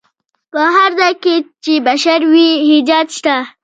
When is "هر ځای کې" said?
0.75-1.35